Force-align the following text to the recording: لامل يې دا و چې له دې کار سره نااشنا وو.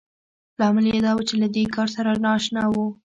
لامل 0.59 0.85
يې 0.91 0.99
دا 1.05 1.11
و 1.15 1.19
چې 1.29 1.35
له 1.41 1.47
دې 1.55 1.63
کار 1.75 1.87
سره 1.95 2.09
نااشنا 2.23 2.63
وو. 2.73 2.85